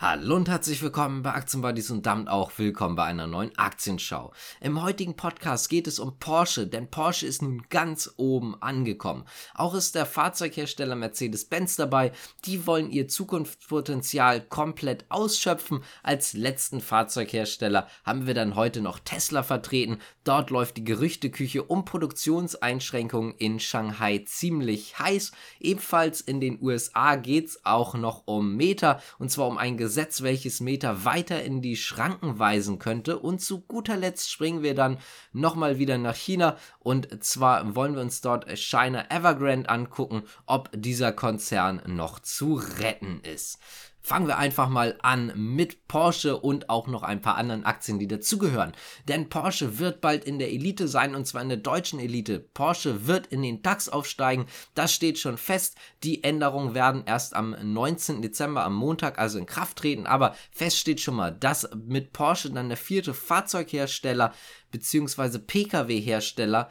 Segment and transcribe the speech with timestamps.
[0.00, 4.32] Hallo und herzlich willkommen bei Aktienbuddies und damit auch willkommen bei einer neuen Aktienschau.
[4.60, 9.24] Im heutigen Podcast geht es um Porsche, denn Porsche ist nun ganz oben angekommen.
[9.56, 12.12] Auch ist der Fahrzeughersteller Mercedes-Benz dabei.
[12.44, 15.82] Die wollen ihr Zukunftspotenzial komplett ausschöpfen.
[16.04, 19.98] Als letzten Fahrzeughersteller haben wir dann heute noch Tesla vertreten.
[20.22, 25.32] Dort läuft die Gerüchteküche um Produktionseinschränkungen in Shanghai ziemlich heiß.
[25.58, 30.20] Ebenfalls in den USA geht es auch noch um Meta und zwar um ein Gesetz,
[30.20, 33.18] welches Meta weiter in die Schranken weisen könnte.
[33.18, 34.98] Und zu guter Letzt springen wir dann
[35.32, 36.58] nochmal wieder nach China.
[36.78, 43.22] Und zwar wollen wir uns dort China Evergrande angucken, ob dieser Konzern noch zu retten
[43.22, 43.60] ist.
[44.08, 48.08] Fangen wir einfach mal an mit Porsche und auch noch ein paar anderen Aktien, die
[48.08, 48.72] dazugehören.
[49.06, 52.38] Denn Porsche wird bald in der Elite sein und zwar in der deutschen Elite.
[52.40, 54.46] Porsche wird in den DAX aufsteigen.
[54.72, 55.76] Das steht schon fest.
[56.04, 58.22] Die Änderungen werden erst am 19.
[58.22, 60.06] Dezember, am Montag, also in Kraft treten.
[60.06, 64.32] Aber fest steht schon mal, dass mit Porsche dann der vierte Fahrzeughersteller
[64.70, 65.38] bzw.
[65.38, 66.70] Pkw-Hersteller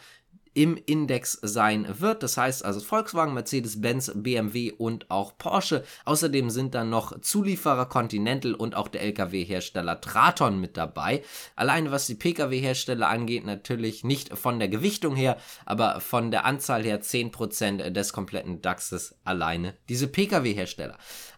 [0.57, 2.23] im Index sein wird.
[2.23, 5.83] Das heißt also Volkswagen, Mercedes-Benz, BMW und auch Porsche.
[6.03, 11.23] Außerdem sind dann noch Zulieferer Continental und auch der Lkw-Hersteller Traton mit dabei.
[11.55, 16.83] Alleine was die Pkw-Hersteller angeht, natürlich nicht von der Gewichtung her, aber von der Anzahl
[16.83, 20.97] her 10% des kompletten DAXes alleine diese Pkw-Hersteller.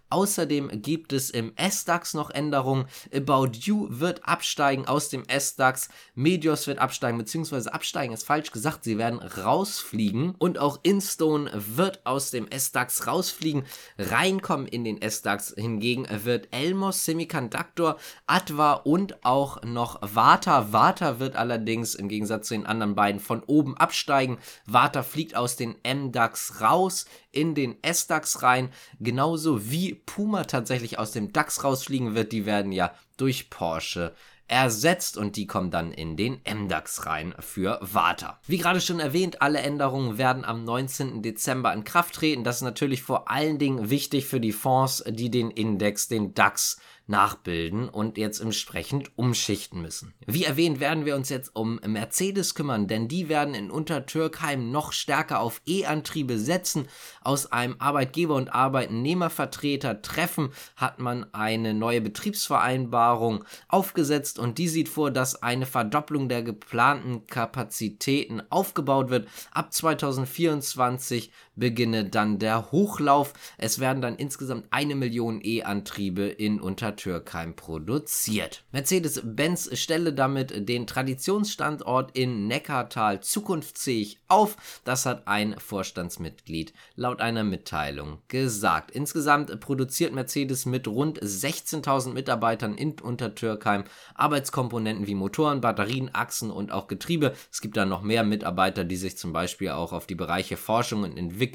[0.09, 2.85] Außerdem gibt es im S-DAX noch Änderungen.
[3.13, 5.89] About You wird absteigen aus dem S-DAX.
[6.15, 8.83] Medios wird absteigen, beziehungsweise absteigen ist falsch gesagt.
[8.83, 10.35] Sie werden rausfliegen.
[10.37, 13.63] Und auch Instone wird aus dem S-DAX rausfliegen.
[13.97, 20.71] Reinkommen in den S-DAX hingegen wird Elmos Semiconductor, Adva und auch noch Vata.
[20.73, 24.39] Vata wird allerdings im Gegensatz zu den anderen beiden von oben absteigen.
[24.65, 28.69] Vata fliegt aus den M-DAX raus in den S-DAX rein.
[28.99, 34.15] Genauso wie Puma tatsächlich aus dem DAX rausfliegen wird, die werden ja durch Porsche
[34.49, 38.39] ersetzt und die kommen dann in den MDAX rein für Warta.
[38.47, 41.21] Wie gerade schon erwähnt, alle Änderungen werden am 19.
[41.21, 42.43] Dezember in Kraft treten.
[42.43, 46.77] Das ist natürlich vor allen Dingen wichtig für die Fonds, die den Index, den DAX
[47.09, 50.13] nachbilden und jetzt entsprechend umschichten müssen.
[50.27, 54.93] Wie erwähnt, werden wir uns jetzt um Mercedes kümmern, denn die werden in Untertürkheim noch
[54.93, 56.87] stärker auf E-Antriebe setzen.
[57.21, 64.89] Aus einem Arbeitgeber- und Arbeitnehmervertreter Treffen hat man eine neue Betriebsvereinbarung aufgesetzt und die sieht
[64.89, 69.27] vor, dass eine Verdopplung der geplanten Kapazitäten aufgebaut wird.
[69.51, 73.33] Ab 2024 beginne dann der Hochlauf.
[73.57, 78.63] Es werden dann insgesamt eine Million E-Antriebe in Untertürkheim Türkheim produziert.
[78.71, 84.57] Mercedes-Benz stelle damit den Traditionsstandort in Neckartal zukunftsfähig auf.
[84.83, 88.91] Das hat ein Vorstandsmitglied laut einer Mitteilung gesagt.
[88.91, 93.83] Insgesamt produziert Mercedes mit rund 16.000 Mitarbeitern in Untertürkheim
[94.15, 97.33] Arbeitskomponenten wie Motoren, Batterien, Achsen und auch Getriebe.
[97.51, 101.03] Es gibt da noch mehr Mitarbeiter, die sich zum Beispiel auch auf die Bereiche Forschung
[101.03, 101.48] und Entwicklung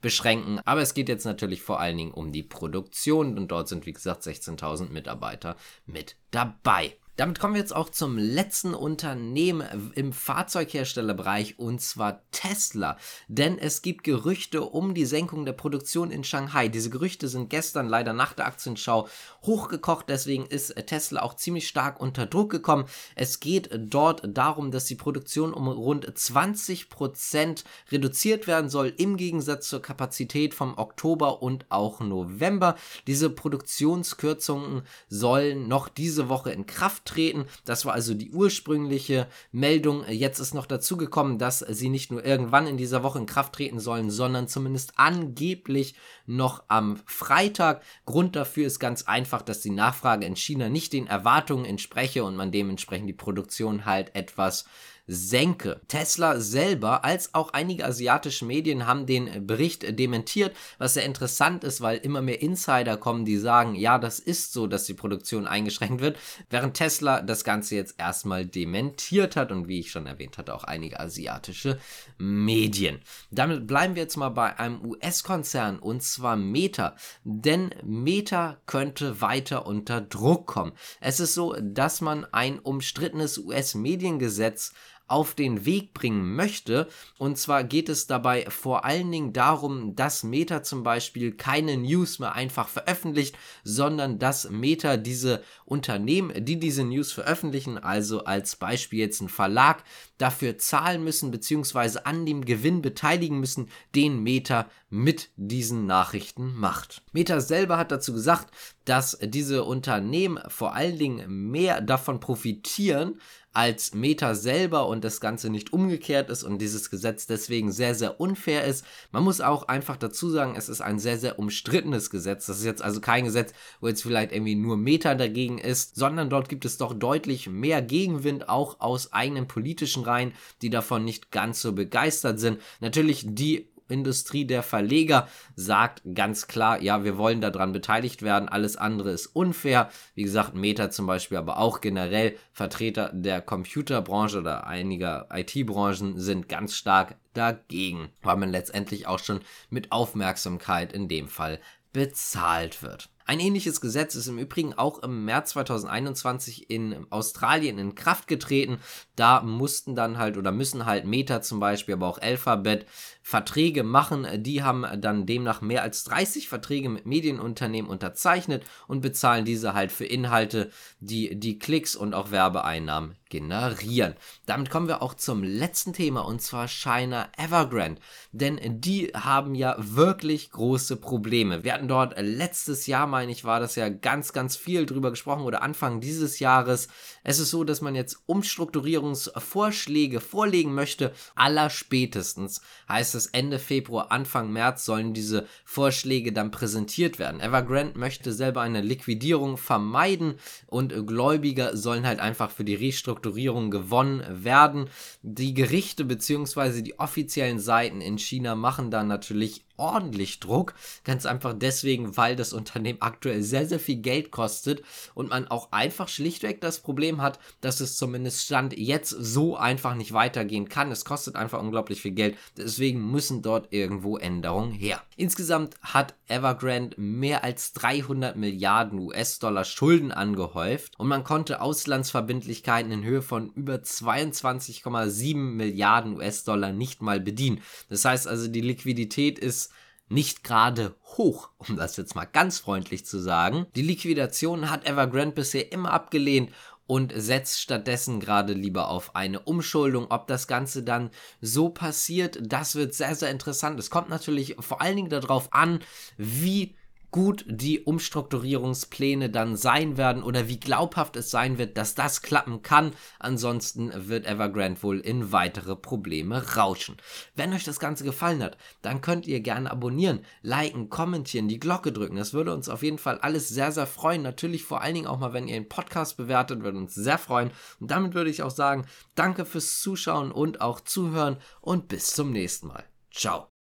[0.00, 0.60] beschränken.
[0.64, 3.92] Aber es geht jetzt natürlich vor allen Dingen um die Produktion und dort sind wie
[3.92, 5.56] gesagt 16.000 1000 Mitarbeiter
[5.86, 6.96] mit dabei.
[7.16, 12.96] Damit kommen wir jetzt auch zum letzten Unternehmen im Fahrzeugherstellerbereich und zwar Tesla.
[13.28, 16.66] Denn es gibt Gerüchte um die Senkung der Produktion in Shanghai.
[16.66, 19.06] Diese Gerüchte sind gestern leider nach der Aktienschau
[19.44, 22.86] hochgekocht, deswegen ist Tesla auch ziemlich stark unter Druck gekommen.
[23.14, 29.16] Es geht dort darum, dass die Produktion um rund 20 Prozent reduziert werden soll, im
[29.16, 32.74] Gegensatz zur Kapazität vom Oktober und auch November.
[33.06, 37.46] Diese Produktionskürzungen sollen noch diese Woche in Kraft treten.
[37.64, 40.04] Das war also die ursprüngliche Meldung.
[40.08, 43.54] Jetzt ist noch dazu gekommen, dass sie nicht nur irgendwann in dieser Woche in Kraft
[43.54, 45.94] treten sollen, sondern zumindest angeblich
[46.26, 47.82] noch am Freitag.
[48.06, 52.36] Grund dafür ist ganz einfach, dass die Nachfrage in China nicht den Erwartungen entspreche und
[52.36, 54.64] man dementsprechend die Produktion halt etwas
[55.06, 55.80] senke.
[55.88, 61.80] Tesla selber als auch einige asiatische Medien haben den Bericht dementiert, was sehr interessant ist,
[61.80, 66.00] weil immer mehr Insider kommen, die sagen, ja, das ist so, dass die Produktion eingeschränkt
[66.00, 66.18] wird,
[66.50, 70.64] während Tesla das Ganze jetzt erstmal dementiert hat und wie ich schon erwähnt hatte, auch
[70.64, 71.78] einige asiatische
[72.18, 73.00] Medien.
[73.30, 79.66] Damit bleiben wir jetzt mal bei einem US-Konzern und zwar Meta, denn Meta könnte weiter
[79.66, 80.72] unter Druck kommen.
[81.00, 84.72] Es ist so, dass man ein umstrittenes US-Mediengesetz
[85.06, 86.88] auf den Weg bringen möchte.
[87.18, 92.18] Und zwar geht es dabei vor allen Dingen darum, dass Meta zum Beispiel keine News
[92.18, 99.00] mehr einfach veröffentlicht, sondern dass Meta diese Unternehmen, die diese News veröffentlichen, also als Beispiel
[99.00, 99.84] jetzt ein Verlag,
[100.18, 107.02] dafür zahlen müssen beziehungsweise an dem Gewinn beteiligen müssen, den Meta mit diesen Nachrichten macht.
[107.12, 108.54] Meta selber hat dazu gesagt,
[108.84, 113.20] dass diese Unternehmen vor allen Dingen mehr davon profitieren,
[113.54, 118.20] als Meta selber und das Ganze nicht umgekehrt ist und dieses Gesetz deswegen sehr, sehr
[118.20, 118.84] unfair ist.
[119.12, 122.46] Man muss auch einfach dazu sagen, es ist ein sehr, sehr umstrittenes Gesetz.
[122.46, 126.28] Das ist jetzt also kein Gesetz, wo jetzt vielleicht irgendwie nur Meta dagegen ist, sondern
[126.28, 131.30] dort gibt es doch deutlich mehr Gegenwind, auch aus eigenen politischen Reihen, die davon nicht
[131.30, 132.60] ganz so begeistert sind.
[132.80, 138.76] Natürlich die Industrie der Verleger sagt ganz klar, ja, wir wollen daran beteiligt werden, alles
[138.76, 139.90] andere ist unfair.
[140.14, 146.48] Wie gesagt, Meta zum Beispiel, aber auch generell Vertreter der Computerbranche oder einiger IT-Branchen sind
[146.48, 149.40] ganz stark dagegen, weil man letztendlich auch schon
[149.70, 151.60] mit Aufmerksamkeit in dem Fall
[151.92, 153.08] bezahlt wird.
[153.26, 158.78] Ein ähnliches Gesetz ist im Übrigen auch im März 2021 in Australien in Kraft getreten.
[159.16, 162.86] Da mussten dann halt oder müssen halt Meta zum Beispiel, aber auch Alphabet
[163.22, 164.26] Verträge machen.
[164.42, 169.90] Die haben dann demnach mehr als 30 Verträge mit Medienunternehmen unterzeichnet und bezahlen diese halt
[169.90, 170.70] für Inhalte,
[171.00, 174.14] die die Klicks und auch Werbeeinnahmen generieren.
[174.44, 178.00] Damit kommen wir auch zum letzten Thema und zwar China Evergrande.
[178.32, 181.64] Denn die haben ja wirklich große Probleme.
[181.64, 185.44] Wir hatten dort letztes Jahr, meine ich, war das ja ganz, ganz viel drüber gesprochen
[185.44, 186.88] oder Anfang dieses Jahres.
[187.22, 191.12] Es ist so, dass man jetzt Umstrukturierungsvorschläge vorlegen möchte.
[191.36, 197.40] Allerspätestens heißt es Ende Februar, Anfang März sollen diese Vorschläge dann präsentiert werden.
[197.40, 200.34] Evergrande möchte selber eine Liquidierung vermeiden
[200.66, 204.90] und Gläubiger sollen halt einfach für die Restrukturierung gewonnen werden.
[205.22, 206.82] Die Gerichte bzw.
[206.82, 210.74] die offiziellen Seiten in China machen da natürlich ordentlich Druck.
[211.04, 214.82] Ganz einfach deswegen, weil das Unternehmen aktuell sehr, sehr viel Geld kostet
[215.14, 219.94] und man auch einfach schlichtweg das Problem hat, dass es zumindest Stand jetzt so einfach
[219.94, 220.92] nicht weitergehen kann.
[220.92, 222.36] Es kostet einfach unglaublich viel Geld.
[222.56, 225.02] Deswegen müssen dort irgendwo Änderungen her.
[225.16, 233.04] Insgesamt hat Evergrande mehr als 300 Milliarden US-Dollar Schulden angehäuft und man konnte Auslandsverbindlichkeiten in
[233.04, 237.60] Höhe von über 22,7 Milliarden US-Dollar nicht mal bedienen.
[237.88, 239.63] Das heißt also, die Liquidität ist
[240.08, 243.66] nicht gerade hoch, um das jetzt mal ganz freundlich zu sagen.
[243.74, 246.50] Die Liquidation hat Evergrande bisher immer abgelehnt
[246.86, 250.06] und setzt stattdessen gerade lieber auf eine Umschuldung.
[250.10, 251.10] Ob das Ganze dann
[251.40, 253.78] so passiert, das wird sehr, sehr interessant.
[253.78, 255.80] Es kommt natürlich vor allen Dingen darauf an,
[256.18, 256.76] wie
[257.14, 262.62] gut die Umstrukturierungspläne dann sein werden oder wie glaubhaft es sein wird, dass das klappen
[262.62, 262.90] kann.
[263.20, 266.96] Ansonsten wird Evergrande wohl in weitere Probleme rauschen.
[267.36, 271.92] Wenn euch das Ganze gefallen hat, dann könnt ihr gerne abonnieren, liken, kommentieren, die Glocke
[271.92, 272.16] drücken.
[272.16, 274.22] Das würde uns auf jeden Fall alles sehr, sehr freuen.
[274.22, 277.52] Natürlich vor allen Dingen auch mal, wenn ihr den Podcast bewertet, würde uns sehr freuen.
[277.78, 282.32] Und damit würde ich auch sagen, danke fürs Zuschauen und auch Zuhören und bis zum
[282.32, 282.82] nächsten Mal.
[283.12, 283.53] Ciao.